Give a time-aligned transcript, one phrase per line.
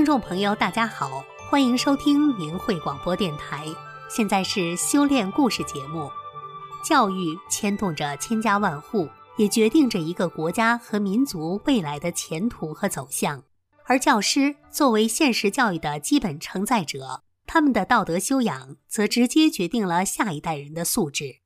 [0.00, 3.66] 听众朋友，大家好，欢迎收听明慧广播电台。
[4.08, 6.10] 现在是修炼故事节目。
[6.82, 13.44] 教育牵动着千家万户，也决定着一个国家和民族未来的前途和走向。
[13.84, 21.40] 而教师作为现实教育的基本承载者，他们的道德修养则直接决定了下一代人的素质。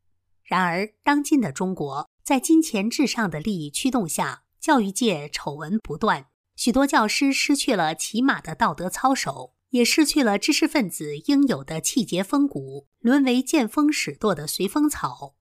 [0.45, 6.27] 然而，当今的中国在金钱至上的利益驱动下，教育界丑闻不断。
[6.57, 15.35] 许多教师失去了起码的道德操守，也失去了知识分子应有的气节风骨，沦为见风使舵的随风草。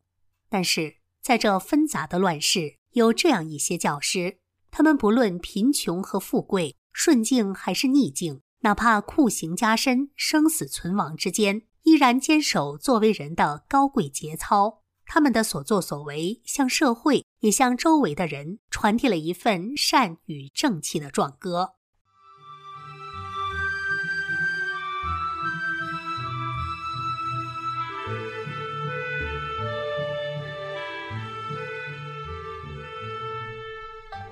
[0.50, 4.40] 但是，在这纷杂的乱世，有这样一些教师，
[4.72, 14.83] 他们不论贫穷和富贵，顺境还是逆境，哪怕酷刑加身、生死存亡之间，依然坚守作为人的高贵节操。
[15.06, 21.74] 他们的所作所为，向社会也向周围的人传递了一份善与正气的壮歌。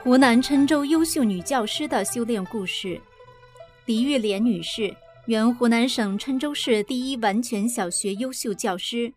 [0.04, 3.00] 湖南郴州优秀女教师的修炼故事。
[3.86, 4.96] 李玉莲女士，
[5.28, 9.14] 原湖南省郴州市第一完全小学优秀教师。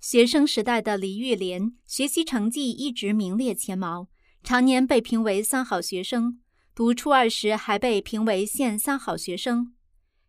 [0.00, 4.08] 学生时代的李玉莲学习成绩一直名列前茅，
[4.42, 6.40] 常年被评为三好学生。
[6.74, 9.74] 读初二时还被评为县三好学生。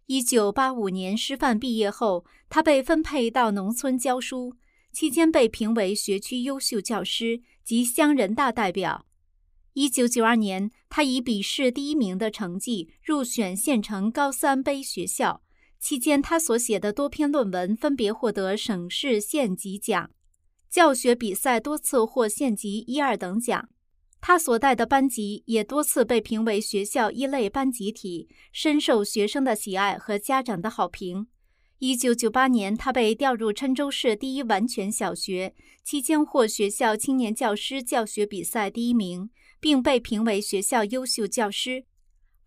[0.08, 4.58] 一九八五年师范毕业后，他被分配到农村教书，
[4.92, 9.06] 期间被评为学区优秀教师及乡人大代表。
[9.72, 15.42] 一九九二年，他以笔试第一名的成绩入选县城高三杯学校。
[15.82, 20.12] 期间，他所写的多篇论文分别获得省市县级奖，
[20.70, 23.68] 教学比赛多次获县级一二等奖。
[24.22, 31.26] 他所带的班级也多次被评为学校一类班集体，深受学生的喜爱和家长的好评。
[31.80, 41.86] 一九九八年，他被调入郴州市第一完全小学，期间获学校青年教师教学比赛第一名，并被评为学校优秀教师。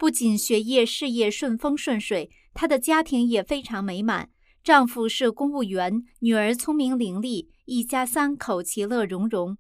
[0.04, 2.30] 不仅学业事业顺风顺水。
[2.52, 4.28] 她的家庭也非常美满，
[4.62, 9.56] 丈夫是公务员，女儿聪明伶俐，一家三口其乐融融。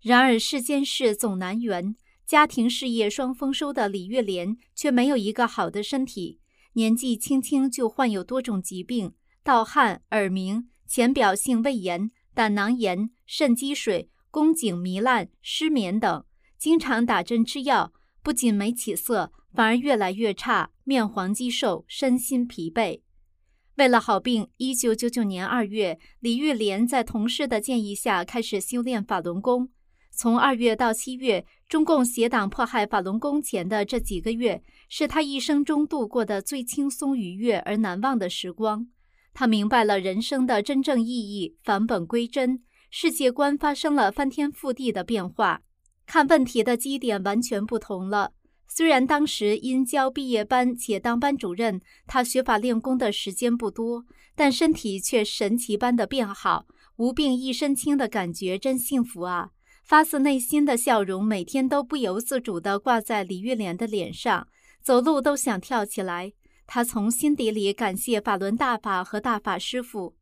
[0.00, 1.94] 然而世间事总难圆，
[2.24, 6.40] 家庭事业双丰收的李月莲却没有一个好的身体，
[6.72, 9.12] 年纪轻轻就患有多种疾病：
[9.42, 16.24] 盗汗、耳鸣、浅表性胃炎、胆囊炎、肾积水、宫颈糜烂、失眠等，
[16.56, 19.32] 经常打针吃药，不仅没起色。
[19.52, 23.00] 反而越来越差，面黄肌瘦，身心疲惫。
[23.74, 29.70] 为了好病，一九九九年二月，李玉莲在同事的建议下开始修炼法轮功。
[30.12, 38.86] 从二月到七月，中共邪党迫害法轮功前的这几个月，是他一生中度过的最轻松愉悦而难忘的时光。
[39.34, 45.62] 他明白了人生的真正意义，返本归真，世界观发生了翻天覆地的变化，
[46.12, 48.32] 看问题的基点完全不同了。
[48.66, 54.04] 虽然当时因教毕业班且当班主任，他学法练功的时间不多，
[54.34, 56.66] 但身体却神奇般的变好，
[56.96, 59.50] 无病一身轻的感觉真幸福啊！
[59.84, 64.48] 发自内心的笑容每天都不由自主地挂在李玉莲的脸上，
[64.82, 66.32] 走路都想跳起来。
[66.66, 70.16] 他从心底里感谢法轮大法和大法师父。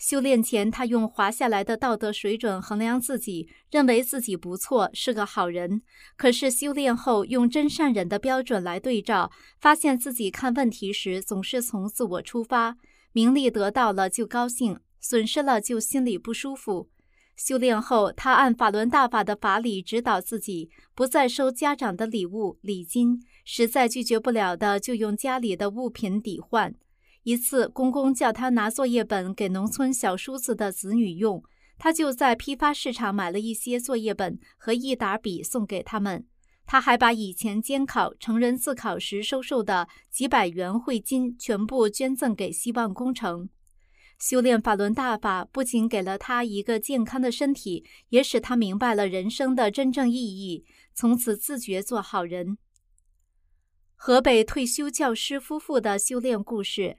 [0.00, 5.82] 修炼前，他用滑下来的道德水准衡量自己，认为自己不错，是个好人。
[6.16, 9.30] 可是修炼后，用真善忍的标准来对照，
[9.60, 12.78] 发现自己看问题时总是从自我出发，
[13.12, 16.88] 名利得到了就高兴，损失了就心里不舒服。
[17.36, 26.74] 修炼后，他按法轮大法的法理指导自己，不再收家长的礼物礼金，实在拒绝不了的，就用家里的物品抵换。
[27.22, 31.42] 一次，公公叫他拿作业本给农村小叔子的子女用，
[31.78, 36.26] 他就在批发市场买了一些作业本和一沓笔送给他们。
[36.66, 43.50] 他还把以前监考、成人自考时收受的几百元汇金全部捐赠给希望工程。
[44.18, 52.56] 修炼法轮大法不仅给了他一个健康的身体，也使他明白了人生的真正意义，从此自觉做好人。
[53.96, 56.98] 河北退休教师夫妇的修炼故事。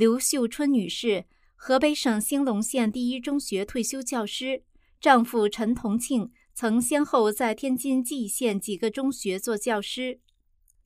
[0.00, 4.62] 刘秀春女士，河北省兴隆县第一中学退休教师，
[4.98, 10.18] 丈夫陈同庆曾先后在天津蓟县几个中学做教师。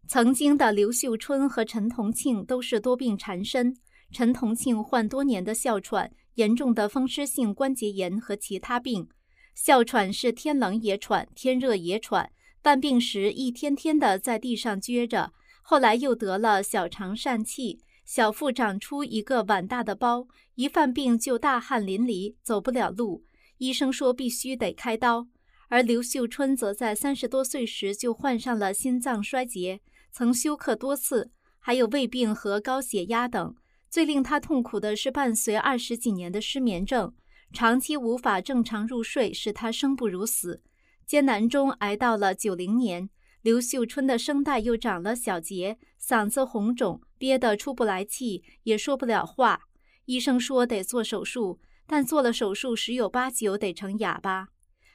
[0.09, 3.77] 曾经的刘秀春和陈同庆都是多病缠身，
[4.11, 9.07] 陈同庆患多年的哮喘，严重的风湿性关节炎和其他病。
[9.55, 15.33] 哮喘是天冷也喘，天热也喘，犯病时一天天的在地上撅着。
[15.63, 23.25] 后来又得了小肠疝气，小腹长出一个碗大的包，一犯病就大汗淋漓，走不了路。
[23.59, 25.27] 医生说必须得开刀。
[25.69, 29.81] 而刘秀春则在三十多岁时就患上了心脏衰竭，
[30.13, 33.55] 曾休克多次，还有胃病和高血压等。
[33.89, 37.15] 最令他痛苦的是伴随二十几年的失眠症，
[37.53, 40.63] 长期无法正常入睡，使他生不如死。
[41.07, 43.09] 艰难中挨到了九零年。
[43.43, 49.63] 刘秀春的声带又长了小结，嗓子红肿，憋得出不来气，也说不了话。
[50.05, 54.49] 医生说得做手术，但做了手术十有八九得成哑巴。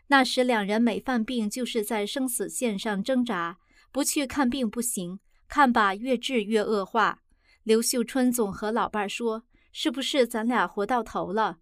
[0.10, 3.58] 那时两人每犯病就是在生死线上挣扎，
[3.92, 7.24] 不去看病不行，看吧越治越恶化。
[7.64, 11.58] 刘秀春总和老伴说：“是不是咱俩活到头了？”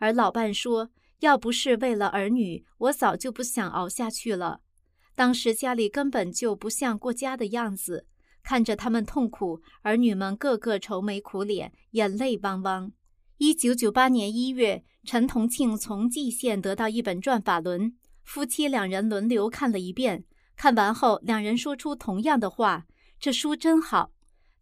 [0.00, 0.90] 而老伴说
[1.20, 4.62] ：“要不是为了儿女，我早就不想熬下去了。”
[5.14, 8.08] 当时家里根本就不像过家的样子，
[8.48, 12.90] 看着他们痛苦，儿女们个个愁眉苦脸，眼泪汪汪。
[13.36, 20.24] 一九九八年一月，陈同庆从蓟县得到一本转法轮，夫妻两人轮流看了一遍。
[20.56, 22.86] 看完后，两人说出同样的话
[23.20, 24.12] ：“这书真好。”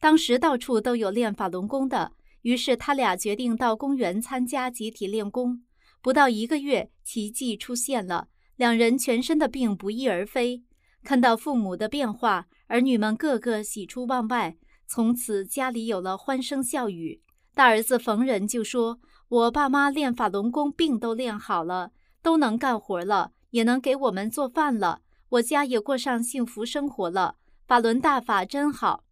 [0.01, 2.11] 当时到处都有练法轮功的，
[2.43, 5.63] 于是他俩决定到公园参加集体练功。
[6.03, 8.27] 不到一个月，奇迹出现了。
[8.57, 10.65] 两人全身的病不翼而飞，
[11.07, 14.57] 看到父母的变化，儿女们个个喜出望外，
[14.89, 17.23] 从此家里有了欢声笑语。
[17.55, 18.99] 大儿子逢人就说
[19.31, 21.93] ：“我爸妈练法轮功，病都练好了，
[22.23, 27.37] 都能干活了，也能给我们做饭了，我家也过上幸福生活了。
[27.69, 29.05] 法轮大法真好。”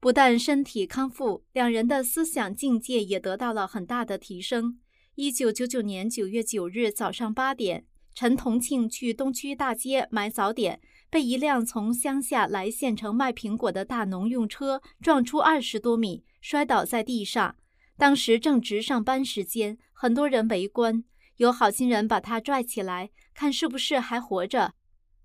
[0.00, 4.80] 不但身体康复，两人的思想境界也得到了很大的提升。
[5.14, 7.86] 一九九九年九月九日早上八点。
[8.16, 10.80] 陈同庆去东区大街买早点，
[11.14, 17.54] 被一辆从乡下来县城卖苹果的大农用车撞出二十多米，摔倒在地上。
[17.96, 21.04] 当时正值上班时间，很多人围观。
[21.36, 24.74] 有好心人把他拽起来，看是不是还活着。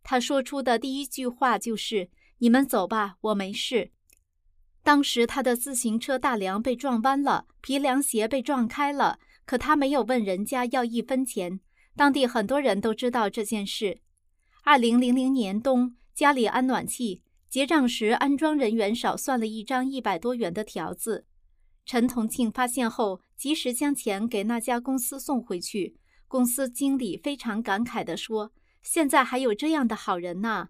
[0.03, 3.89] 他说出的第一句话就是：“你们走吧，我没事。”
[4.85, 11.59] 当时他的自行车大梁被撞弯了，皮凉鞋被撞开了，可他没有问人家要一分钱。
[11.95, 14.01] 当地很多人都知道这件事。
[14.69, 21.25] 二零零零年冬，家里安暖气，结账时安装人员少算了一张一百多元的条子。
[21.87, 25.97] 陈同庆发现后，及时将钱给那家公司送回去。
[26.27, 28.51] 公司经理非常感慨地说
[28.83, 30.69] ：“现在还有这样的好人呢。”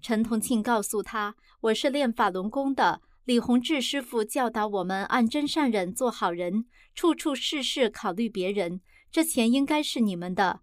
[0.00, 6.64] 陈同庆告诉他：“我是练法轮功的，李洪志师傅教导我们按真善忍做好人，
[6.94, 8.80] 处处事事考虑别人。
[9.12, 10.60] 这钱应该是你们的。”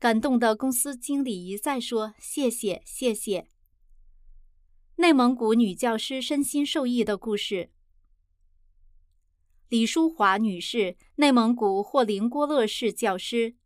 [0.00, 3.46] 感动的公司经理一再说：“谢谢，谢谢。”
[4.96, 7.68] 内蒙古女教师身心受益的故事。
[9.68, 13.56] 李淑华女士，内蒙古霍林郭勒市教师。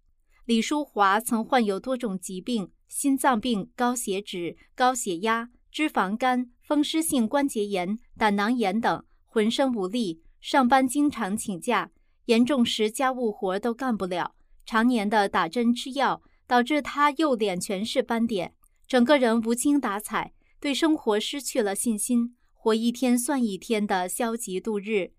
[0.45, 11.93] 李淑华曾患有多种疾病：心脏病、高血脂、高血压、脂肪肝、风湿性关节炎、胆囊炎等，浑身无力，上班经常请假，
[12.25, 14.35] 严重时家务活都干不了。
[14.67, 18.55] 常年的打针吃药，导致他右脸全是斑点，
[18.87, 25.13] 整个人无精打采，对生活失去了信心，活一天算一天的消极度日。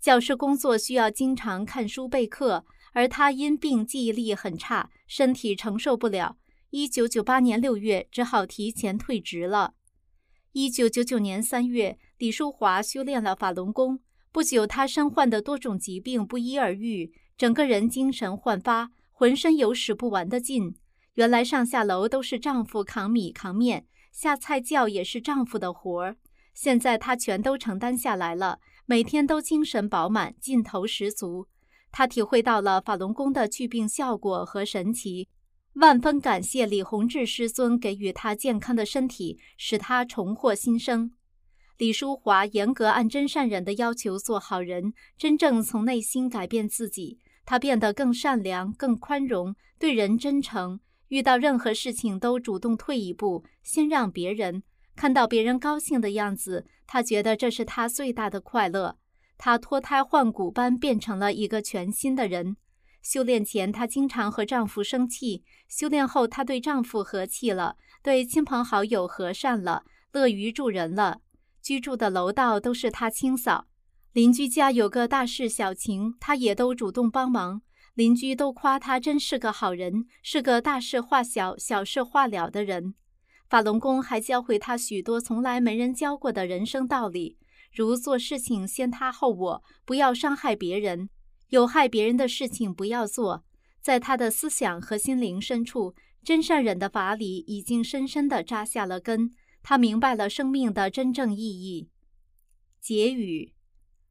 [0.00, 6.38] 教师工作需要经常看书备课，而他因病记忆力很差，身体承受不了。
[6.70, 9.74] 一九九八年六月，只好提前退职了。
[10.52, 14.00] 一九九九年三月，李淑华修炼了法轮功，
[14.32, 17.12] 不久，她身患的多种疾病不医而愈。
[17.36, 20.74] 整个人精神焕发，浑身有使不完的劲。
[21.12, 26.16] 原来上下楼都是丈夫扛米扛面，下菜窖也是丈夫的活儿。
[26.54, 31.48] 现在她全都承担下来了，每天都精神饱满，劲头十足。
[31.92, 35.28] 她体会到了法轮功的祛病效果和神奇，
[35.74, 41.12] 万分感谢李洪志师尊给予她健康的身体，使她重获新生。
[41.76, 47.18] 李淑华严格按真善忍的要求做好人，真正从内心改变自己。
[47.50, 50.78] 他变得更善良、更宽容，对人真诚。
[51.08, 54.62] 遇到任何事情都主动退一步，先让别人
[54.94, 58.98] 看到别人高兴的样子，他觉得这是他最大的快乐。
[59.36, 62.56] 他脱胎换骨般变成了一个全新的人。
[63.02, 71.18] 修炼前，她经常和丈夫生气；修炼后，她对丈夫和气了，对亲朋好友和善了，乐于助人了。
[71.60, 73.66] 居住的楼道都是她清扫。
[74.12, 77.62] 邻居家有个大事小情，他也都主动帮忙。
[77.94, 82.94] 邻居都夸他真是个好人，是个大事化小、小事化了的人。
[83.48, 87.38] 法轮功还教会他许多从来没人教过的人生道理，
[87.72, 91.08] 如做事情先他后我，不要伤害别人，
[91.50, 93.44] 有害别人的事情不要做。
[93.80, 99.30] 在他的思想和心灵深处，真善忍的法理已经深深地扎下了根。
[99.62, 101.90] 他明白了生命的真正意义。
[102.80, 103.52] 结语：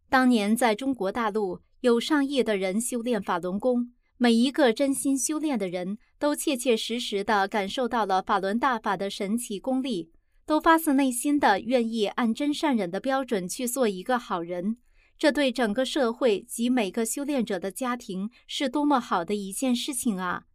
[0.10, 10.10] 当年在中国大陆，有上亿的人修炼法轮功，每一个真心修炼的人都切切实实地感受到了法轮大法的神奇功力，
[10.48, 14.78] 都发自内心的愿意按真善忍的标准去做一个好人。
[15.16, 20.46] 这对整个社会及每个修炼者的家庭是多么好的一件事情啊！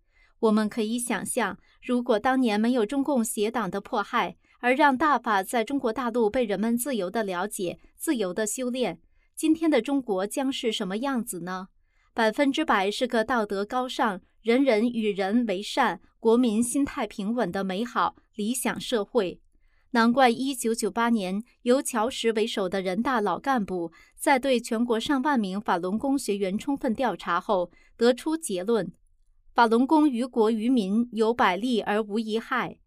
[0.40, 8.98] 我们可以想象，如果当年没有中共邪党的迫害，而让大法在中国大陆被人们自由地了解、自由地修炼，
[9.36, 11.68] 今天的中国将是什么样子呢？
[12.12, 19.40] 百分之百是个道德高尚、人人与人为善、国民心态平稳的美好理想社会。
[19.90, 28.92] 难怪一九九八年由乔石为首的人大老干部在对全国上万名法轮功学员充分调查后，得出结论：
[29.52, 32.78] 法轮功于国于民有百利而无一害。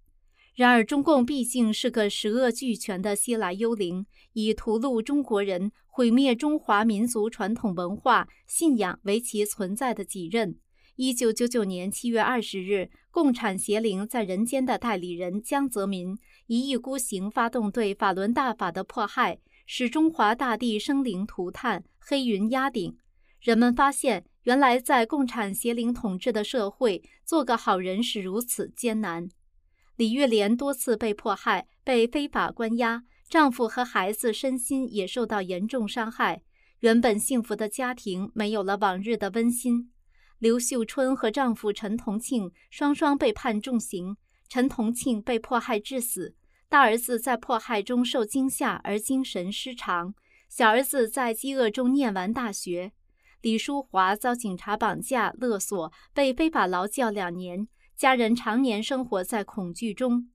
[0.57, 10.57] 然而，中共毕竟是个十恶俱全的西来幽灵，以屠戮中国人、毁灭中华民族传统文化信仰为其存在的己任。
[10.95, 19.37] 一九九九年七月二十日，共产邪灵在人间的代理人江泽民一意孤行，发动对法轮大法的迫害，
[19.67, 22.97] 使中华大地生灵涂炭、黑云压顶。
[23.39, 29.29] 人们发现，原来在共产邪灵统治的社会，做个好人是如此艰难。
[29.97, 36.43] 李玉莲多次被迫害，被非法关押，丈夫和孩子身心也受到严重伤害，
[36.81, 39.91] 原本幸福的家庭没有了往日的温馨。
[40.37, 44.15] 刘秀春和丈夫陈同庆双双被判重刑，
[44.47, 46.35] 陈同庆被迫害致死，
[46.69, 50.13] 大儿子在迫害中受惊吓而精神失常，
[50.47, 52.91] 小儿子在饥饿中念完大学。
[53.41, 60.27] 李淑华遭警察绑架勒索，被非法劳教两年，家人常年生活在恐惧中。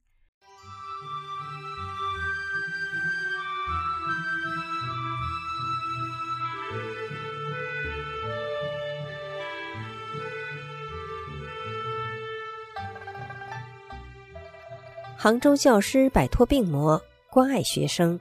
[15.17, 17.01] 杭州教师摆脱病魔，
[17.31, 18.19] 关爱学生。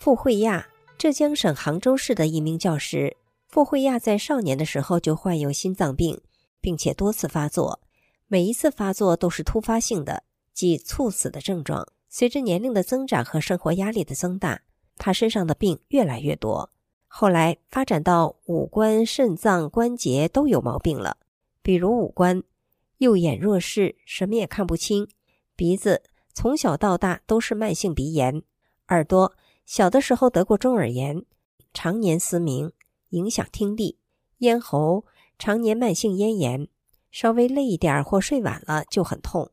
[0.00, 0.66] 傅慧亚，
[0.98, 3.16] 浙江省杭州市的一名教师。
[3.46, 6.20] 傅慧亚在少年的时候就患有心脏病，
[6.60, 7.78] 并且多次发作，
[8.32, 10.22] 每一次发作都是突发性的，
[10.54, 11.84] 即猝死的症状。
[12.08, 14.62] 随着年龄的增长和生活压力的增大，
[14.98, 16.70] 他身上的病越来越多。
[17.08, 21.16] 后来发展到五官、肾脏、关节都有毛病了，
[21.60, 22.40] 比如五官，
[22.98, 25.06] 右眼弱视，什么也看不清；
[25.56, 26.04] 鼻子。
[26.32, 28.44] 从小到大都是慢性鼻炎，
[28.90, 29.34] 耳朵
[29.66, 31.24] 小的时候得过中耳炎，
[31.74, 32.70] 常年嘶鸣，
[33.08, 33.96] 影响听力；
[34.38, 35.04] 咽喉
[35.36, 36.68] 常年慢性咽炎，
[37.10, 39.50] 稍微累一点或睡晚了就很痛。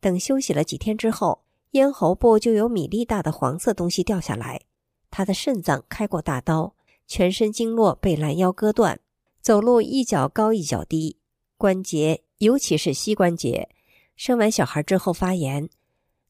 [0.00, 4.62] 等休息了几天之后，咽喉部就有米粒大的黄色东西掉下来。
[5.10, 6.74] 他的肾脏开过大刀，
[7.06, 9.00] 全身经络被拦腰割断，
[9.40, 11.18] 走路一脚高一脚低，
[11.56, 13.68] 关节尤其是膝关节，
[14.14, 15.68] 生完小孩之后发炎。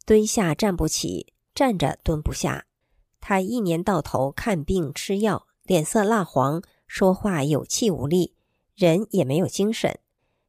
[0.04, 2.66] 蹲下站不起，站着蹲不下。
[3.21, 8.35] 他一年到头看病吃药，脸色蜡黄，说话有气无力，
[8.76, 9.99] 人也没有精神，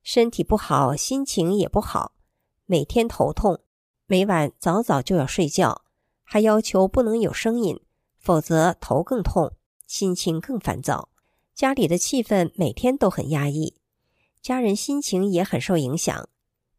[0.10, 2.14] 身体不好，心情也不好，
[2.66, 3.60] 每天头痛，
[4.06, 5.82] 每晚早早就要睡觉，
[6.24, 7.82] 还要求不能有声音，
[8.18, 9.52] 否则头更痛，
[9.86, 11.10] 心情更烦躁。
[11.54, 13.76] 家里的气氛每天都很压抑，
[14.42, 16.30] 家人心情也很受影响，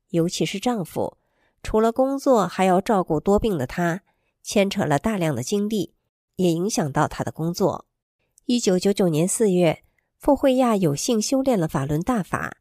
[0.08, 1.18] 尤其是丈夫。
[1.62, 4.00] 除了工作，还要照顾多病的他，
[4.42, 5.92] 牵扯了大量的精力，
[6.36, 7.84] 也影响到他的工作。
[8.46, 9.84] 一九九九年四月，
[10.16, 12.56] 傅慧亚有幸修炼了法轮大法，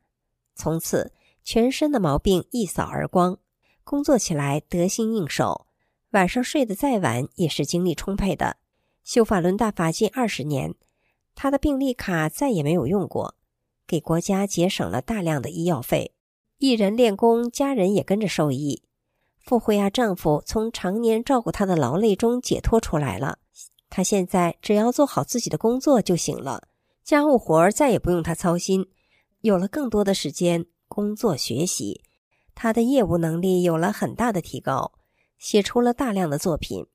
[0.57, 3.37] 从此全身的毛病一扫而光，
[3.85, 5.67] 工作起来得心应手，
[6.11, 8.57] 晚上睡得再晚也是精力充沛的。
[9.03, 10.75] 修法轮大法近二十年，
[11.35, 13.35] 他的病历卡再也没有用过，
[13.87, 16.13] 给国家节省了大量的医药费。
[16.57, 18.83] 一人练功，家人也跟着受益。
[19.39, 23.37] 傅慧亚丈夫从常年照顾她的劳累中解脱出来了，
[23.89, 26.67] 她现在只要做好自己的工作就行了，
[27.03, 28.89] 家务活再也不用她操心，
[29.41, 32.01] 有了更多的时间工作学习，
[32.55, 34.93] 他的业务能力有了很大的提高，
[35.37, 36.85] 写出了大量的作品。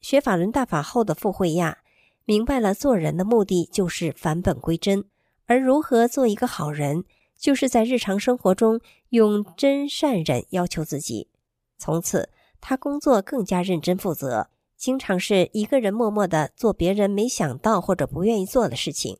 [0.00, 1.78] 学法轮大法后的傅慧亚
[2.24, 5.04] 明白了，做人的目的就是返本归真，
[5.46, 7.04] 而如何做一个好人，
[7.36, 11.30] 就是在日常生活中用真善忍要求自己。
[11.78, 12.28] 从此，
[12.60, 19.18] 他工作更加认真负责，经常是一个人默默的做别人没想到或者不愿意做的事情。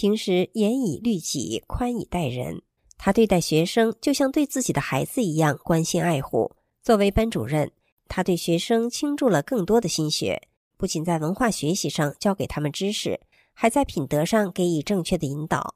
[0.00, 2.62] 平时严以律己，宽以待人。
[2.96, 6.52] 他对待学生就像对自己的孩子一样关心爱护。
[6.82, 7.70] 作为班主任，
[8.08, 13.20] 他对学生倾注了更多的心血，不仅在文化学习上教给他们知识，
[13.52, 15.74] 还在品德上给予正确的引导，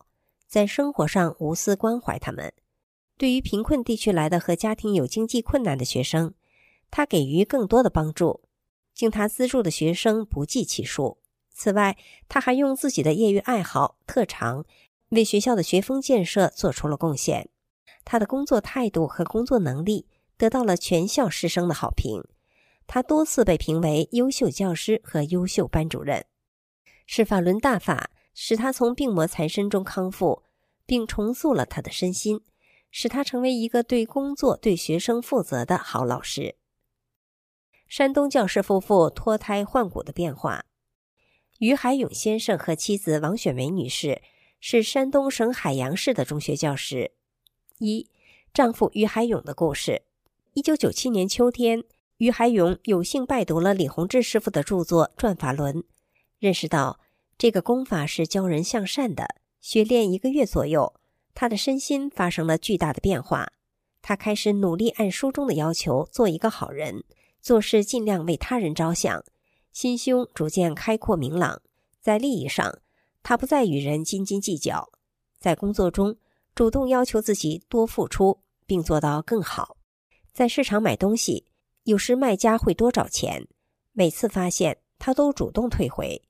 [0.48, 2.50] 在生活上无私关怀他们。
[3.18, 6.32] 对于贫困地区来的和家庭有经济困难的学生，
[6.90, 8.40] 他给予更多的帮助，
[8.94, 11.18] 经他资助的学生不计其数。
[11.54, 11.96] 此外，
[12.28, 14.64] 他还用自己的业余爱好、特长，
[15.10, 17.48] 为学校的学风建设做出了贡献。
[18.04, 20.06] 他的工作态度和工作能力
[20.36, 22.22] 得到了全校师生的好评。
[22.86, 26.26] 他多次被评为优秀教师和优秀班主任。
[27.06, 30.42] 释法轮大法使他从病魔缠身中康复，
[30.84, 32.42] 并重塑了他的身心，
[32.90, 36.56] 使他成为一个对工作、对学生负责的好老师。
[37.88, 40.64] 山东教师夫妇脱胎换骨的变化。
[41.58, 44.20] 于海勇先生和妻子王雪梅女士
[44.60, 47.12] 是山东省海阳市的中学教师。
[47.78, 48.10] 一、
[48.52, 50.02] 丈夫于海勇的故事。
[50.54, 51.84] 一九九七年秋天，
[52.16, 55.76] 于海勇有幸拜读了李洪志师傅的著作《转法轮》，
[56.38, 56.98] 认识到
[57.38, 59.26] 这个功法是教人向善的。
[59.60, 60.94] 学练一个月左右，
[61.34, 63.52] 他的身心发生了巨大的变化。
[64.02, 67.04] 他开始努力按书中的要求做一个好人，
[67.40, 69.24] 做事尽量为他人着想。
[69.74, 71.60] 心胸逐渐开阔明朗，
[72.00, 72.78] 在利益上，
[73.24, 74.88] 他不再与人斤斤计较；
[75.40, 76.16] 在工作中，
[76.54, 79.76] 主动要求自己多付出，并做到更好。
[80.32, 81.48] 在市场买东西，
[81.82, 83.48] 有时卖家会多找钱，
[83.90, 86.22] 每次发现他都主动退回。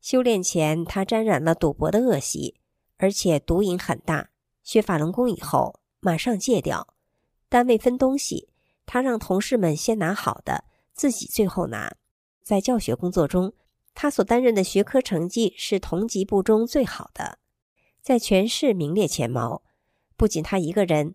[0.00, 2.56] 修炼前，他沾染了赌博的恶习，
[2.96, 4.30] 而且赌瘾很大。
[4.64, 6.92] 学法轮功以后，马上戒掉。
[7.48, 8.48] 单位分东西，
[8.84, 11.94] 他让同事们先拿好的，自己最后拿。
[12.50, 13.52] 在教学工作中，
[13.94, 17.38] 他所担任的学科成绩是同级部中最好的，
[18.02, 19.62] 在全市名列前茅。
[20.16, 21.14] 不仅他一个人，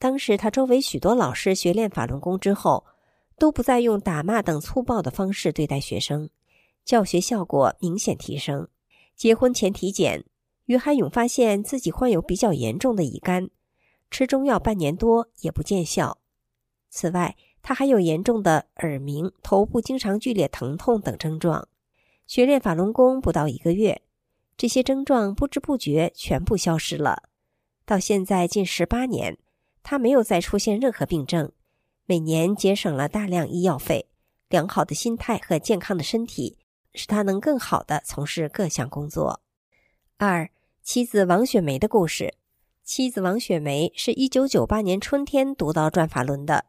[0.00, 2.84] 当时他周围许多老师学练法轮功之后，
[3.38, 6.28] 都不再用打骂等粗暴的方式对待学生，
[6.84, 8.66] 教学效果明显提升。
[9.14, 10.24] 结婚前体检，
[10.64, 13.50] 于海勇发现自己患有比较严重的乙肝，
[14.10, 16.18] 吃中药半年多也不见效。
[16.90, 21.68] 此外，他还有严重的耳鸣、头部经常剧烈疼痛等症状。
[22.26, 24.02] 学练法轮功不到一个月，
[24.56, 27.24] 这些症状不知不觉全部消失了。
[27.84, 29.38] 到现在近十八年，
[29.82, 31.52] 他没有再出现任何病症，
[32.06, 34.06] 每年节省了大量医药费。
[34.48, 36.58] 良好的心态和健康的身体，
[36.94, 39.40] 使他能更好地从事各项工作。
[40.18, 40.50] 二、
[40.82, 42.34] 妻子王雪梅的故事。
[42.84, 46.66] 妻子王雪梅是一九九八年春天读到《转法轮》的。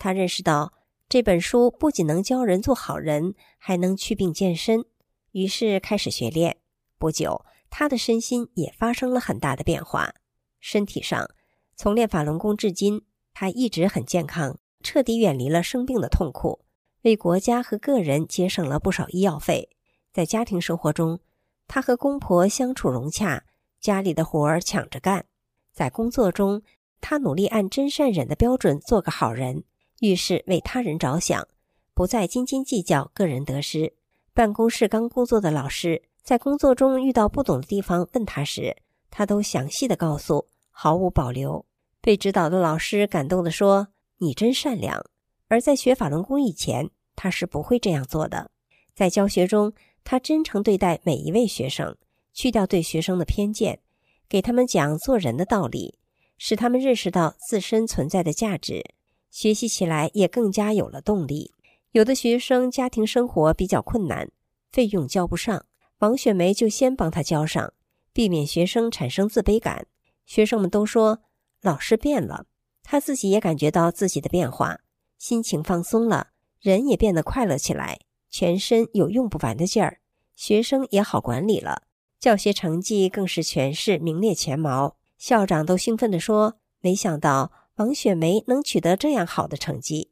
[0.00, 0.72] 他认识到
[1.10, 4.86] 这本书不仅能教人做好人，还能祛病健身，
[5.32, 6.56] 于是开始学练。
[6.98, 10.14] 不久，他的身心也发生了很大的变化。
[10.58, 11.28] 身体上，
[11.76, 13.02] 从练法轮功至今，
[13.34, 16.60] 他一直很健康，彻底远离了生病的痛苦，
[17.02, 19.68] 为国家和个人节省了不少医药费。
[20.14, 21.20] 在家庭生活中，
[21.68, 23.44] 他和公婆相处融洽，
[23.78, 25.26] 家里的活儿抢着干。
[25.74, 26.62] 在工作中，
[27.02, 29.64] 他努力按真善忍的标准做个好人。
[30.00, 31.46] 遇事为他人着想，
[31.94, 33.94] 不再斤斤计较个人得失。
[34.34, 38.76] 办公室刚工作的老师，在工作中遇到不懂的地方问他时，
[39.10, 41.64] 他都详细的告诉，毫无保留。
[42.00, 45.04] 被指导的老师感动的说：“你真善良。”
[45.48, 48.50] 而在学法轮功以前，他是不会这样做的。
[48.94, 49.72] 在教学中，
[50.04, 51.96] 他真诚对待每一位学生，
[52.32, 53.80] 去掉对学生的偏见，
[54.28, 55.98] 给他们讲做人的道理，
[56.38, 58.82] 使他们认识到自身存在的价值。
[59.30, 61.54] 学习起来也更加有了动力。
[61.92, 64.30] 有的学生家庭生活比较困难，
[64.70, 65.66] 费用交不上，
[65.98, 67.72] 王雪梅就先帮他交上，
[68.12, 69.86] 避免学生产生自卑感。
[70.24, 71.20] 学生们都说
[71.62, 72.46] 老师变了，
[72.84, 74.80] 他自己也感觉到自己的变化，
[75.18, 76.28] 心情放松了，
[76.60, 77.98] 人也变得快乐起来，
[78.30, 79.98] 全身有用不完的劲儿，
[80.36, 81.82] 学生也好管理了，
[82.20, 84.96] 教学成绩更是全市名列前茅。
[85.18, 90.10] 校长都兴奋地说：“没想到。”王雪梅能取得这样好的成绩。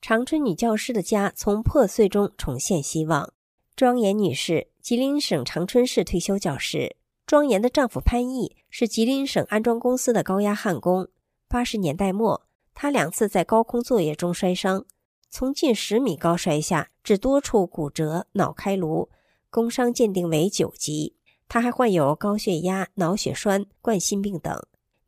[0.00, 3.32] 长春女教师的家从破碎中重现希望。
[3.76, 6.96] 庄严女士，吉林省长春市退休教师。
[7.24, 11.08] 庄严的丈夫潘毅是吉林省安装公司的高压焊工。
[11.46, 12.44] 八十年代末，
[12.74, 14.84] 他两次在高空作业中摔伤，
[15.30, 19.08] 从近十米高摔下，致多处骨折、脑开颅，
[19.50, 21.14] 工伤鉴定为九级。
[21.46, 24.60] 他还患有高血压、脑血栓、冠心病等。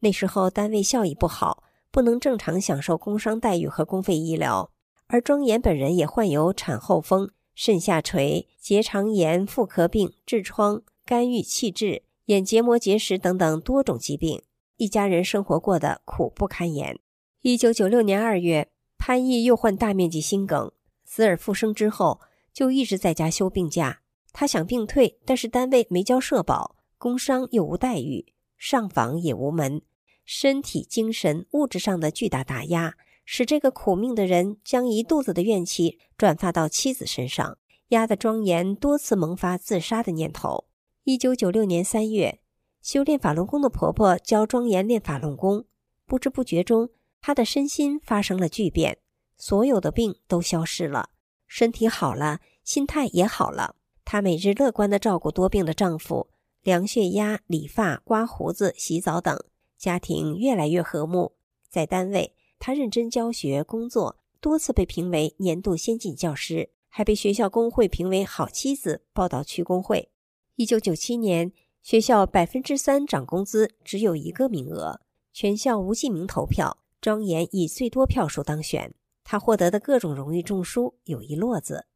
[0.07, 4.71] 那时候单位效益不好，不能正常享受工伤待遇和公费医疗，
[5.09, 14.41] 而庄严本人也患有产后风、肾下垂、结肠炎、妇科病、痔疮、肝郁气滞、眼结膜结石等等多种疾病，
[14.77, 17.01] 一家人生活过得苦不堪言。
[17.43, 20.71] 一九九六年二月，潘毅又患大面积心梗，
[21.05, 22.21] 死而复生之后，
[22.53, 24.03] 就一直在家休病假。
[24.33, 29.83] 他想病退，但是单位没交社保，工伤又无待遇，上访也无门，
[30.27, 37.57] 身体、精神、物质上的巨大打压，使这个苦命的人将一肚子的怨气转发到妻子身上，
[37.89, 40.67] 压得庄严多次萌发自杀的念头。
[41.05, 42.41] 一九九六年三月，
[42.83, 45.65] 修炼法轮功的婆婆教庄严练法轮功，
[46.05, 48.99] 不知不觉中，她的身心发生了巨变，
[49.37, 51.11] 所有的病都消失了，
[51.47, 53.77] 身体好了，心态也好了。
[54.05, 56.29] 她每日乐观地照顾多病的丈夫，
[56.63, 59.37] 量血压、理发、刮胡子、洗澡等，
[59.79, 61.37] 家庭越来越和睦。
[61.69, 70.11] 在单位，他认真教学工作，多次被评为年度先进教师，还被学校工会评为好妻子，报到区工会。
[70.55, 75.01] 一九九七年，学校百分之三涨工资，只有一个名额，
[75.33, 78.95] 全校无记名投票，庄严以最多票数当选。
[79.23, 81.87] 他获得的各种荣誉证书有一摞子。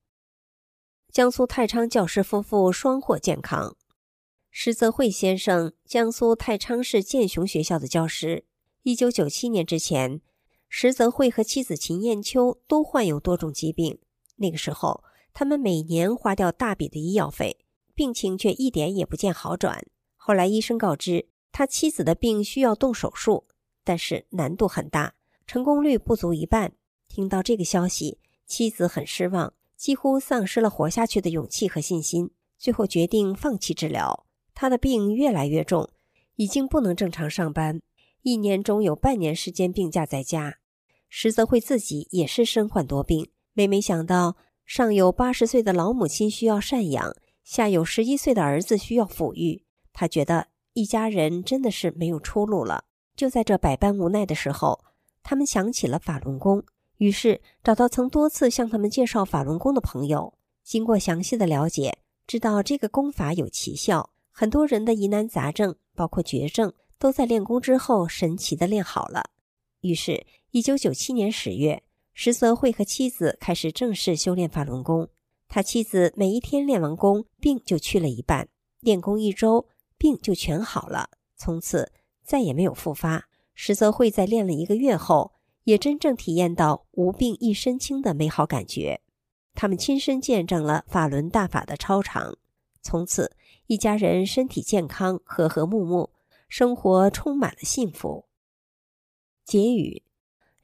[1.11, 3.77] 江苏太昌教师夫妇双获健康。
[4.53, 8.45] 石泽慧先生，江苏太昌市建雄学校的教师。
[8.83, 10.21] 一九九七年之前，
[10.69, 14.01] 石泽慧和妻子秦艳秋都患有多种疾病。
[14.37, 17.59] 那个时候，他们每年花掉大笔的医药费，
[17.95, 19.87] 病情却一点也不见好转。
[20.17, 23.47] 后来医生告知，他妻子的病需要动手术，
[23.85, 25.15] 但是难度很大，
[25.47, 26.73] 成功率不足一半。
[27.09, 29.55] 听到这个消息，妻子很失望。
[29.77, 34.27] 几乎丧失了活下去的勇气和信心，最后决定放弃治疗。
[34.61, 35.89] 他的病越来越重，
[36.37, 37.81] 已经不能正常上班，
[38.21, 40.59] 一年中有半年时间病假在家。
[41.09, 52.85] 石泽慧自己也是身患多病，每每想到上有八十岁的老母亲需要赡养，下有十一岁的儿子需要抚育，他觉得一家人真的是没有出路了。
[53.17, 54.85] 就在这百般无奈的时候，
[55.23, 56.63] 他们想起了法轮功。
[56.99, 61.97] 于是找到曾多次向他们介绍法轮功的朋友，经过详细的了解，
[62.27, 69.25] 知道这个功法有奇效，很多人的疑难杂症，包括绝症，都在练功之后神奇的练好了。
[69.83, 71.83] 于是，一九九七年十月，
[72.15, 75.11] 石泽慧和妻子开始正式修炼法轮功。
[75.47, 78.47] 他妻子每一天练完功，病就去了一半；
[78.81, 79.67] 练功一周，
[79.99, 81.93] 病就全好了，从此
[82.25, 83.29] 再也没有复发。
[83.53, 89.03] 石泽慧在练了一个月后，也真正体验到无病一身轻的美好感觉，
[89.53, 92.39] 他们亲身见证了法轮大法的超常。
[92.83, 93.37] 从此，
[93.71, 96.11] 一家人身体健康，和和睦睦，
[96.49, 98.25] 生活充满了幸福。
[99.45, 100.03] 结语。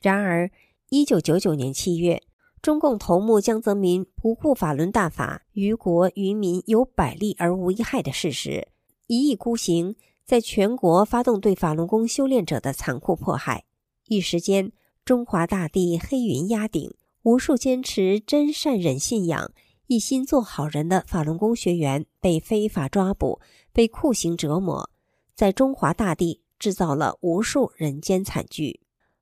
[0.00, 0.50] 然而，
[0.88, 2.24] 一九九九年七月，
[2.60, 8.66] 中共头目江泽民不顾法轮大法于国于民有百利而无一害的事实，
[9.06, 13.66] 一意孤行，在全国发动对法轮功修炼者的残酷迫害，
[14.08, 14.72] 一时间。
[15.04, 16.92] 中华大地黑云压顶，
[17.22, 19.52] 无数坚持真善忍信仰、
[19.88, 23.40] 一心做好人的法轮功学员被非法抓捕、
[23.72, 24.90] 被酷刑折磨，
[25.34, 28.80] 在中华大地制造了无数人间惨剧。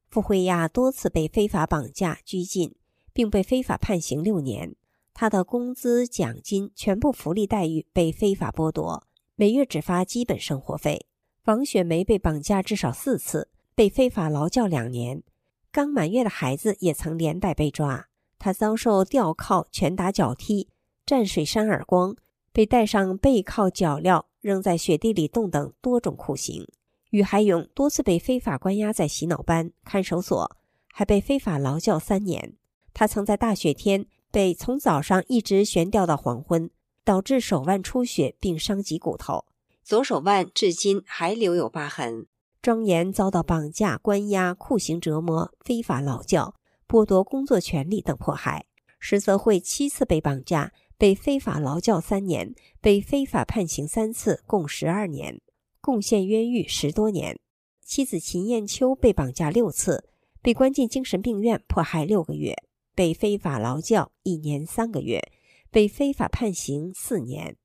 [0.09, 2.74] 傅慧亚多次被非法绑架拘禁，
[3.12, 4.74] 并被非法判刑六年，
[5.12, 11.07] 他的工资、奖金、全部福利待遇被非法剥夺，每月只发基本生活费。
[11.44, 15.22] 王雪梅被绑架至少四次，被非法劳教两年。
[15.70, 18.09] 刚满月的孩子也曾连带被抓，
[18.44, 20.68] 他遭受吊铐、拳打脚踢、
[21.07, 22.14] 蘸水扇耳光，
[22.52, 26.68] 被戴上背铐脚镣，扔在雪地里冻等多种酷刑。
[27.09, 30.54] 于海勇多次被非法关押在洗脑班、看守所，
[30.92, 32.52] 还被非法劳教三年。
[32.92, 36.68] 他曾在大雪天被从早上一直悬吊到黄昏，
[37.02, 39.46] 导致手腕出血并伤及骨头，
[39.83, 42.26] 左手腕至今还留有疤痕。
[42.61, 46.54] 庄严遭到绑架、关押、酷刑折磨、非法劳教、
[46.88, 48.66] 剥夺工作权利等迫害。
[48.99, 55.40] 石泽慧七次被绑架，被非法劳教三年，被非法判刑三次，共十二年，
[55.81, 57.38] 贡献冤狱十多年。
[57.85, 60.09] 妻子秦艳秋被绑架六次，
[60.40, 62.57] 被关进精神病院迫害六个月，
[62.94, 65.23] 被非法劳教一年三个月，
[65.70, 67.59] 被非法判刑四年。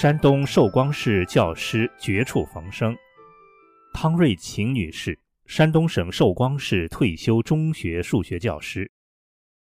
[0.00, 2.96] 山东寿光市教师绝处逢生，
[3.92, 8.88] 汤瑞琴女士山东省寿光市退休中学数学教师。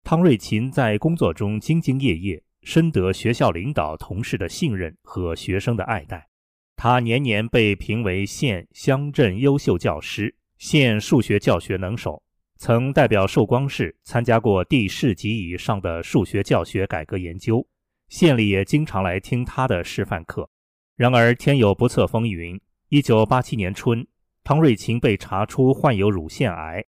[0.03, 6.27] 汤瑞琴在工作中兢兢业业，深得学校领导、同事的信任和学生的爱戴。
[6.75, 12.21] 他年年被评为县、乡镇优秀教师、县数学教学能手，
[12.59, 17.67] 曾代表寿光市参加过地市级以上的数学教学改革研究。
[18.09, 20.49] 县里也经常来听他的示范课。
[20.95, 24.07] 然而天有不测风云，一九八七年春，
[24.43, 26.83] 汤瑞琴被查出患有乳腺癌，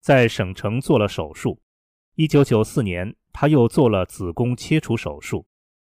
[0.00, 1.60] 在省城做了手术。
[2.16, 5.46] 一九九四年，他又做了子宫切除手术。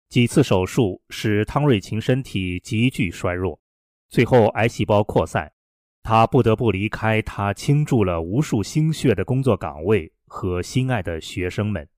[0.09, 3.59] 几次手术使汤瑞琴身体急剧衰弱，
[4.09, 5.51] 最后癌细胞扩散，
[6.03, 11.89] 他不得不离开他倾注了无数心血的工作岗位和心爱的学生们。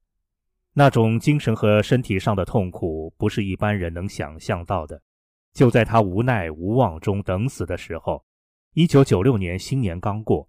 [0.78, 5.00] 那种精神和身体上的痛苦，不是一般人能想象到的。
[5.54, 8.22] 就在他无奈无望中等死的时候，
[8.74, 10.46] 一九九六年新年刚过，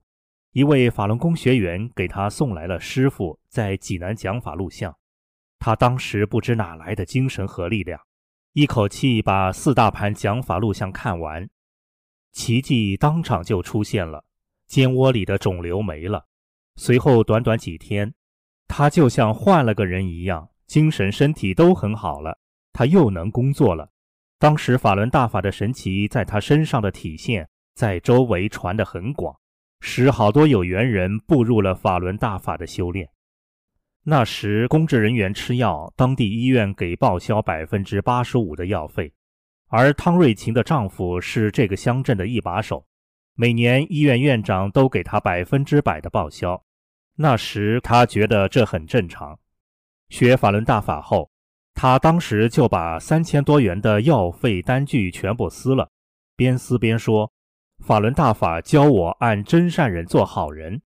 [0.52, 4.94] 一位法轮功学员给他送来了师傅在济南讲法录像。
[5.60, 7.98] 他当时不知哪来的精神和力量，
[8.52, 11.50] 一口气把四大盘讲法录像看完，
[12.34, 14.26] 奇迹当场就出现了，
[14.68, 16.26] 肩窝里的肿瘤没了。
[16.76, 18.14] 随后短短几天，
[18.68, 22.38] 他就像换了个人一样，精神身体都很好了，
[22.74, 23.90] 他又能工作了。
[24.40, 29.36] 当时法轮大法的神奇在他身上的体现，在周围传得很广，
[29.80, 33.10] 使好多有缘人步入了法轮大法的修炼。
[34.04, 39.12] 那时，公职人员吃药，当地医院给报销百分之八十五的药费，
[39.68, 42.86] 而汤瑞琴的丈夫是这个乡镇的一把手，
[43.36, 46.64] 每年医院院长都给他百分之百的报销。
[47.18, 49.40] 那时，他觉得这很正常。
[50.10, 51.30] 学法轮大法后，
[51.74, 55.92] 他当时就把三千多元的药费单据全部撕了，
[56.36, 57.32] 边撕边说
[57.84, 60.82] ：“法轮大法教我按真善忍做好人，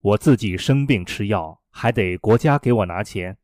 [0.00, 3.36] 我自己生病吃药。”还得国家给我拿钱。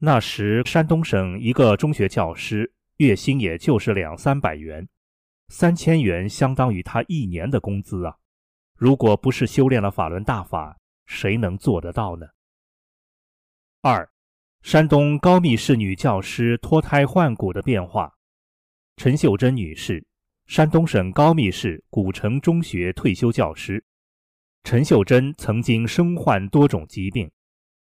[0.00, 4.88] 那时山东省一个中学教师月薪也就是两三百元，
[5.50, 8.16] 三千元相当于他一年的工资啊！
[8.76, 12.26] 如果不是修炼了法轮大法，谁能做得到呢？
[13.82, 14.10] 二，
[14.62, 18.12] 山东高密市女教师脱胎换骨的变化。
[18.96, 20.06] 陈秀珍女士，
[20.46, 23.84] 山东省高密市古城中学退休教师。
[24.62, 27.30] 陈秀珍曾经身患多种疾病。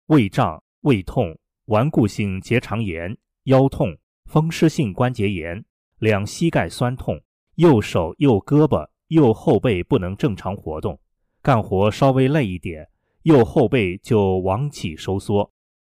[0.08, 5.66] 胃胀、胃痛、顽固性结肠炎、腰痛、风湿性关节炎、
[5.98, 7.20] 两膝盖酸痛、
[7.56, 11.00] 右手、右胳膊、右后背不能正常活动，
[11.42, 12.88] 干活稍微累一点，
[13.24, 15.52] 右后背就往起收缩，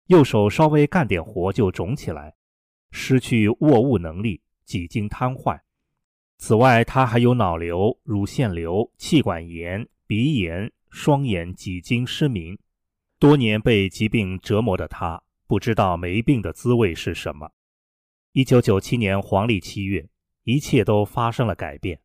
[0.08, 2.36] 右手稍微干点活就肿起来，
[2.92, 5.60] 失去握物能力，几经瘫痪。
[6.38, 12.58] 此外，他还有脑瘤、乳腺瘤、气管炎、鼻炎、双眼几经失明。
[13.20, 17.52] 多年被疾病折磨的他，不知道没病的滋味是什么。
[18.32, 20.08] 一九九七年黄历七月，
[20.44, 22.00] 一切都发生了改变。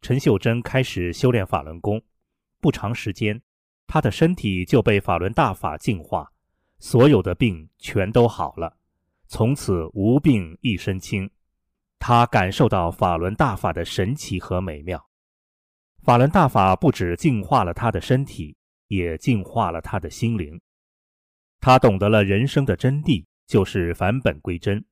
[0.00, 2.00] 陈秀珍开始修炼法轮功，
[2.60, 3.42] 不长时间，
[3.86, 6.32] 他的身体就被法轮大法净化，
[6.78, 8.76] 所有的病全都好了，
[9.28, 11.30] 从此无病一身轻。
[11.98, 15.08] 他感受到法轮大法的神奇和美妙。
[16.02, 18.56] 法轮大法不止净化了他的身体。
[18.88, 20.60] 也净化了他的心灵，
[21.58, 24.84] 他懂得了人生的真谛，就是返本归真，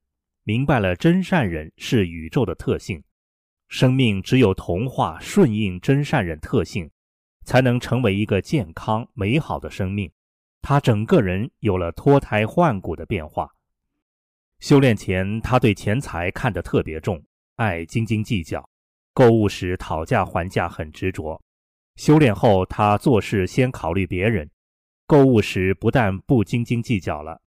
[0.43, 3.01] 明白了真善人是宇宙的特性，
[3.69, 6.91] 生命只有同化顺应真善人特性，
[7.45, 10.11] 才能成为一个健康美好的生命。
[10.61, 13.49] 他整个人有了脱胎换骨的变化。
[14.59, 17.23] 修炼前，他对钱财看得特别重，
[17.55, 18.67] 爱斤斤计较，
[19.13, 21.39] 购物时讨价还价很执着。
[21.95, 24.49] 修炼后，他做事先考虑别人，
[25.05, 27.41] 购物时不但不斤斤计较了，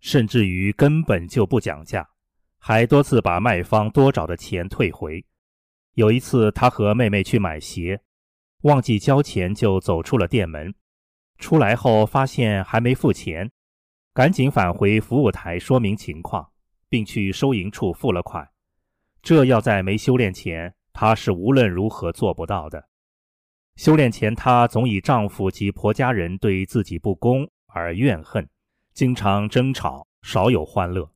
[0.00, 2.08] 甚至于根本就不讲价，
[2.58, 5.24] 还多次把卖方多找的钱退回。
[5.94, 8.00] 有一次，他和妹妹去买鞋，
[8.64, 10.74] 忘记交钱就走出了店门，
[11.36, 13.50] 出来后发现还没付钱，
[14.14, 16.50] 赶紧返回服务台说明情况，
[16.88, 18.48] 并去收银处付了款。
[19.22, 22.88] 这要在没修炼前，他是无论如何做不到的。
[23.76, 28.48] 修炼前，她总以丈夫及婆家人对自己不公而怨恨，
[28.94, 31.10] 经常争吵，少有欢乐。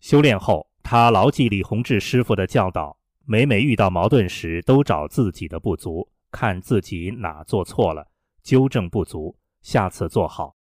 [0.00, 8.10] 修炼后，她牢记李洪志师傅的教导，每每遇到矛盾时，都找自己的不足，看自己哪做错了，
[8.42, 10.56] 纠正不足，下次做好。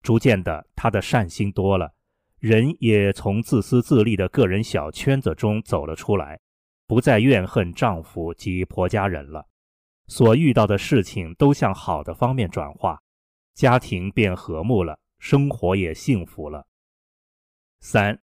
[0.00, 1.92] 逐渐的，她的善心多了，
[2.38, 6.40] 人也从自私自利的个人小圈子中走了出来，
[6.86, 9.46] 不再怨恨丈夫及婆家人了。
[10.06, 13.02] 所遇到的事情都向好的方面转化，
[13.54, 16.66] 家庭变和睦了，生活也幸福了。
[17.80, 18.20] 三，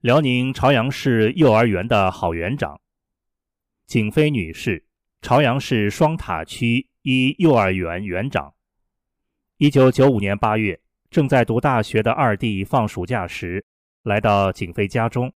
[0.00, 2.80] 辽宁朝阳市幼儿园的好园长，
[3.86, 4.86] 景飞女士，
[5.20, 8.54] 朝阳市双塔区一幼儿园园长。
[9.58, 13.64] 一九九五年八月，正在读大学的二弟放暑假时，
[14.04, 15.32] 来到景飞家中。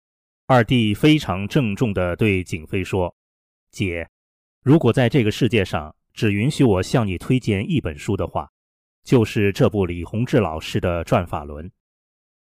[0.46, 3.14] 二弟非常郑重地对景飞说
[3.70, 4.08] ：“姐，
[4.62, 8.50] 如果在这个世界上只允许我向你推荐一本书的话，
[9.04, 11.66] 就是这部李洪志老师的《转法轮》。”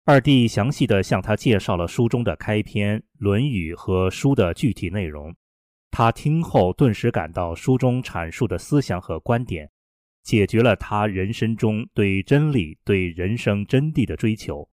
[0.06, 5.36] 二弟详细地向他介绍了书中的开篇《论语》和书的具体内容。
[5.98, 9.68] 他听后顿时感到书中阐述的思想和观点，
[10.22, 14.70] 解决了他人生中对真理、对人生真谛的追求。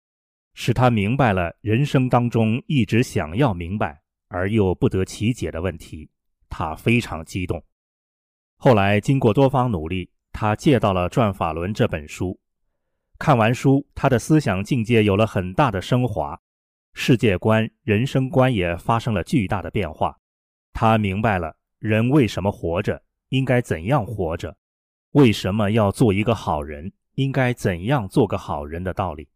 [0.55, 6.11] 使他明白了人生当中一直想要明白而又不得其解的问题，
[6.49, 7.65] 他非常激动。
[8.57, 12.37] 后来经过多方努力，他借到了《转法轮》这本书。
[13.17, 16.37] 看完书，他的思想境界有了很大的升华，
[16.95, 20.19] 世界观、人生观也发生了巨大的变化。
[20.73, 24.57] 他明白了人为什么活着，应该怎样活着，
[25.13, 29.29] 为什么要做一个好人，应该怎样做个好人的道理。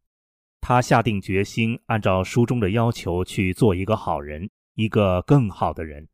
[0.60, 6.08] 他下定决心，按照书中的要求去做一个好人，一个更好的人。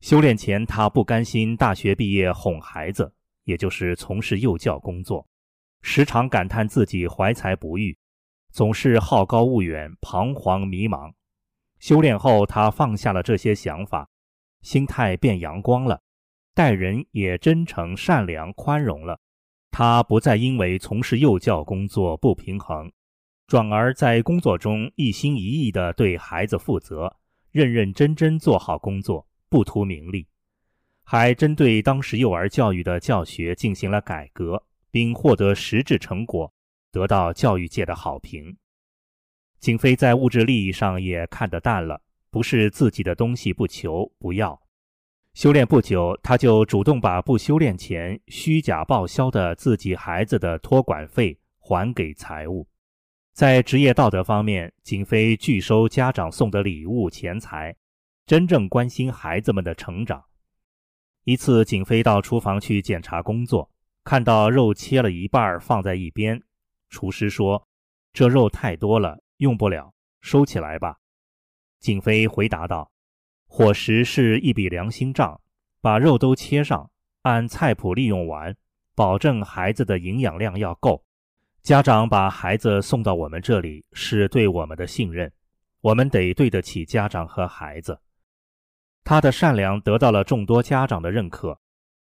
[0.00, 5.26] 修炼前，他不甘心大学毕业哄孩子，也就是从事幼教工作，
[5.80, 7.96] 时常感叹自己怀才不遇，
[8.50, 11.12] 总是好高骛远，彷徨迷茫。
[11.78, 14.08] 修炼后，他放下了这些想法，
[14.66, 16.02] 心态变阳光了，
[16.52, 19.20] 待人也真诚、善良、宽容了。
[19.70, 22.90] 他不再因为从事幼教工作不平衡。
[23.46, 27.16] 转而在工作中一心一意地对孩子负责，
[27.52, 30.26] 认认真真做好工作，不图名利，
[31.04, 36.52] 还针对当时幼儿教育的教学进行了改革，并获得实质成果，
[36.90, 38.56] 得到教育界的好评。
[39.60, 42.02] 景飞在物质利益上也看得淡了，
[42.36, 44.60] 不是自己的东西不求不要。
[45.32, 52.68] 修炼不久，他就主动把不修炼前虚假报销的自己孩子的托管费还给财务。
[53.32, 57.74] 在职业道德方面，景飞拒收家长送的礼物钱财，
[58.26, 60.22] 真正关心孩子们的成长。
[61.24, 63.70] 一次，景飞到厨房去检查工作，
[64.04, 66.42] 看到肉切了一半放在一边，
[66.90, 67.66] 厨师说
[68.12, 70.98] ：“这肉太多了，用不了，收起来吧。”
[71.80, 72.90] 景飞回答道
[73.46, 75.40] ：“伙食是一笔良心账，
[75.80, 76.90] 把肉都切上，
[77.22, 78.56] 按菜谱利用完，
[78.94, 81.04] 保证孩子的营养量要够。”
[81.62, 85.32] 家长把孩子送到我们这里，是对我们的信任，
[85.80, 88.00] 我们得对得起家长和孩子。
[89.02, 91.60] 他的善良得到了众多家长的认可。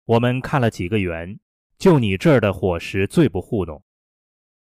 [0.04, 1.40] 我们看了几个园，
[1.78, 3.82] 就你这儿的伙食最不糊弄。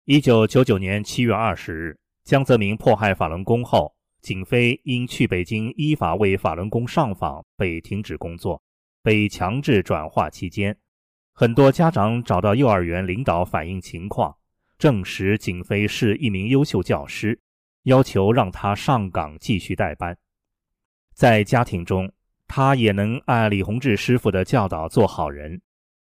[0.06, 3.96] 一九九九年七月二十日，江泽民迫害法轮功后，
[4.28, 8.62] 景飞因去北京依法为法轮功上访，被停止工作，
[9.02, 10.78] 被强制转化期间，
[11.32, 14.36] 很多家长找到幼儿园领导反映情况。
[14.78, 17.40] 证实景飞是一名优秀教师，
[17.84, 20.18] 要求让他上岗继续带班。
[21.14, 22.12] 在家庭中，
[22.50, 25.62] 他也能按李洪志师傅的教导做好人。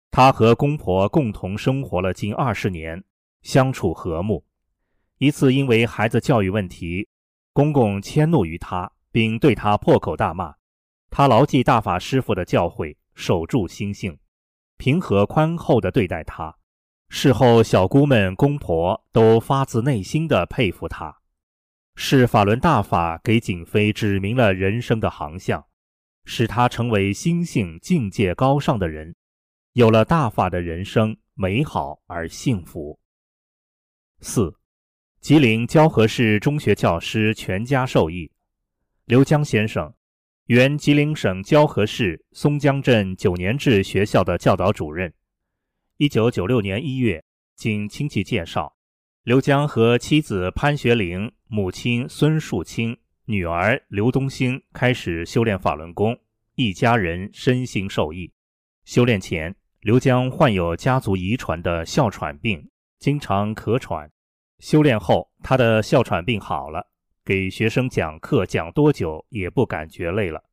[0.09, 3.03] 他和公婆共同生活了近二十年，
[3.43, 4.43] 相处和睦。
[5.19, 7.07] 一次因为孩子教育问题，
[7.55, 10.55] 公公迁怒于他，并对他破口大骂。
[11.09, 14.19] 他牢记大法师父的教诲，守住心性，
[14.75, 16.57] 平和宽厚地对待他。
[17.07, 21.19] 事后，小姑们、公婆都发自内心地佩服他，
[21.95, 25.65] 是法轮大法给景妃指明了人生的航向，
[26.25, 29.15] 使他成为心性境界高尚的人，
[29.71, 32.99] 有了大法的人生美好而幸福。
[34.19, 34.57] 四，
[35.26, 38.30] 吉林蛟河市中学教师全家受益。
[39.05, 39.91] 刘江先生，
[40.45, 45.11] 原吉林省蛟河市松江镇九年制学校的教导主任。
[45.97, 47.23] 一九九六年一月，
[47.55, 48.76] 经亲戚介绍，
[49.23, 52.95] 刘江和妻子潘学玲、母亲孙树清、
[53.26, 56.15] 女儿刘东兴开始修炼法轮功，
[56.53, 58.32] 一家人身心受益。
[58.84, 62.69] 修炼前，刘江患有家族遗传的哮喘病，
[62.99, 64.11] 经常咳喘。
[64.60, 66.88] 修炼后，他的哮喘病好了，
[67.24, 70.43] 给学生讲课讲多久也不感觉累了。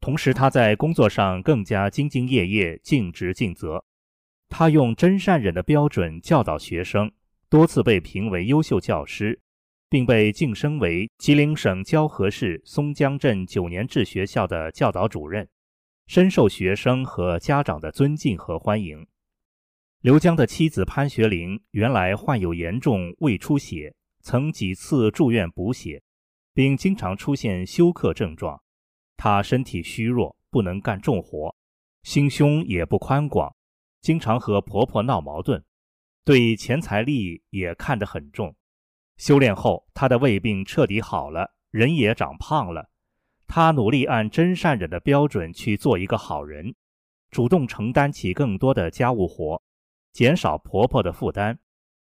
[0.00, 3.84] 同时，他在工作上更加兢兢业业、尽职尽责。
[4.48, 7.10] 他用真善忍的标准教导学生，
[7.48, 9.40] 多次被评为优秀教师，
[9.88, 15.48] 并被晋升为吉林省蛟河市松江镇九年制学校的教导主任。
[16.08, 19.06] 深受学生和家长的尊敬和欢迎。
[20.02, 26.02] 刘江的妻子潘学玲原来患有严重胃出血，曾几次住院补血，
[26.52, 28.60] 并经常出现休克症状。
[29.16, 31.54] 她身体虚弱，不能干重活，
[32.02, 33.54] 心胸也不宽广，
[34.00, 35.62] 经常和婆婆闹矛盾，
[36.24, 38.56] 对钱财利益也看得很重。
[39.18, 42.90] 修炼后，她的胃病彻底好了，人也长胖了。
[43.46, 46.74] 她努力按真善忍的标准去做一个好人，
[47.30, 49.62] 主动承担起更多的家务活，
[50.12, 51.58] 减少婆婆的负担，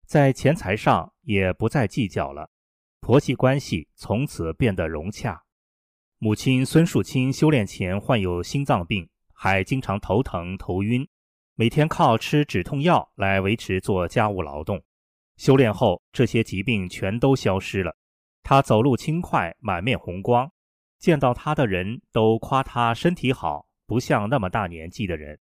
[0.05, 2.51] 在钱财上也不再计较了，
[3.01, 5.43] 婆媳关系从此变得融洽。
[6.19, 11.07] 母亲孙树清修炼前患有心脏病，还经常头疼头晕，
[11.55, 14.83] 每天靠吃止痛药来维持做家务劳动。
[15.35, 17.95] 修炼后，这些疾病全都消失了，
[18.43, 20.51] 她走路轻快，满面红光。
[20.99, 25.39] 见到他的人都夸他身体好，不像那么大年纪的人。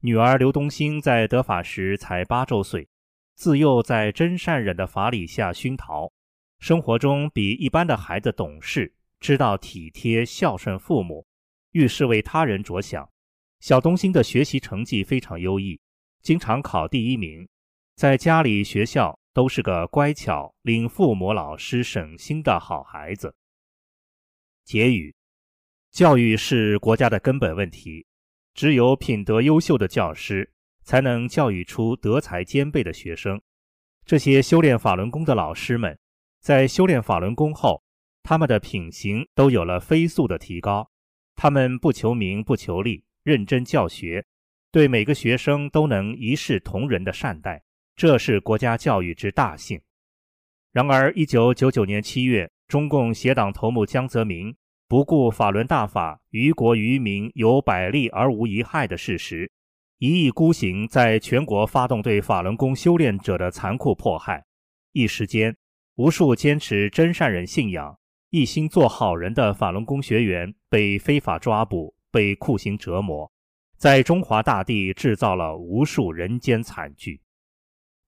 [0.00, 2.88] 女儿刘东兴在得法时才八周岁，
[3.34, 6.12] 自幼在真善忍的法理下熏陶，
[6.60, 11.26] 生活中比一般的孩子懂事，知道体贴孝顺父母，
[11.72, 13.10] 遇事为他人着想。
[13.58, 15.80] 小东兴的学习成绩非常优异，
[16.22, 17.48] 经常考第一名，
[17.96, 23.34] 在家里学校都是个乖巧、令父母老师省心的好孩子。
[24.64, 25.12] 结语：
[25.90, 28.06] 教育是国家的根本问题，
[28.58, 30.52] 只有品德优秀的教师，
[30.82, 33.40] 才能教育出德才兼备的学生。
[34.04, 35.96] 这些修炼法轮功的老师们，
[36.40, 37.84] 在修炼法轮功后，
[38.24, 40.90] 他们的品行都有了飞速的提高。
[41.36, 44.26] 他们不求名，不求利，认真教学，
[44.72, 47.62] 对每个学生都能一视同仁的善待，
[47.94, 49.80] 这是国家教育之大幸。
[50.72, 54.52] 然而，一九九九年七月，中共协党头目江泽民
[54.88, 59.52] 不顾法轮大法于国于民有百利而无一害的事实，
[59.98, 64.46] 一意孤行，在全国发动对法轮功修炼者的残酷迫害。
[64.92, 65.54] 一时间，
[65.96, 67.98] 无数坚持真善人信仰、
[68.30, 73.30] 一心做好人的法轮功学员被非法抓捕、被酷刑折磨，
[73.76, 77.20] 在中华大地制造了无数人间惨剧。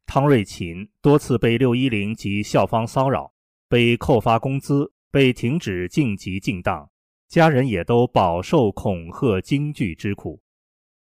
[0.06, 3.30] 汤瑞琴多次被六一零及校方骚扰。
[3.68, 6.88] 被扣发工资，被停止晋级进档，
[7.28, 10.40] 家人也都饱受恐吓惊惧之苦。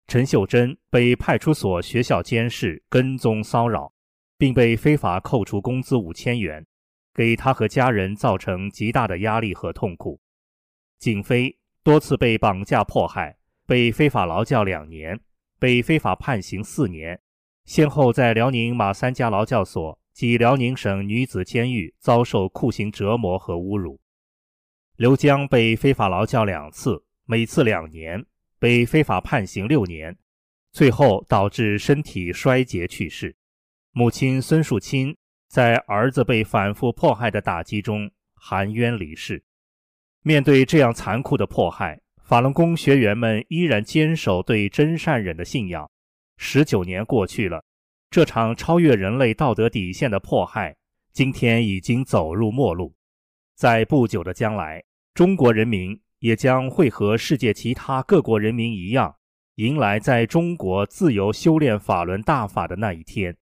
[0.08, 3.94] 陈秀珍被派出所学校监视跟踪骚扰，
[4.38, 6.66] 并被非法扣除工资五千元，
[7.14, 10.20] 给他和家人造成极大的压力和痛苦。
[11.00, 15.20] 景飞多次被绑架迫害，被非法劳教两年，
[15.60, 17.22] 被非法判刑四年，
[17.64, 20.00] 先后在辽宁马三家劳教所。
[20.14, 24.00] 及辽宁省女子监狱遭受酷刑折磨和侮辱。
[24.96, 28.24] 刘江被非法劳教两次，每次两年，
[28.60, 30.16] 被非法判刑六年，
[30.72, 33.36] 最后导致身体衰竭去世。
[33.92, 39.44] 母亲孙树清在儿子被反复迫害的打击中含冤离世。
[40.22, 45.90] 面对这样残酷的迫害，法轮功学员们依然坚守对真善忍的信仰。
[46.38, 47.66] 十九年过去了。
[48.14, 50.78] 这场超越人类道德底线的迫害，
[51.14, 52.94] 今天已经走入末路。
[53.56, 54.84] 在不久的将来，
[55.16, 59.16] 中国人民也将会和世界其他各国人民一样，
[59.56, 63.36] 迎来在中国自由修炼法轮大法的那一天。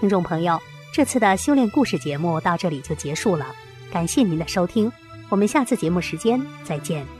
[0.00, 0.60] 听众朋友。
[0.96, 3.44] 这次的修炼故事节目到这里就结束了，
[3.92, 4.90] 感谢您的收听，
[5.28, 7.15] 我们下次节目时间再见。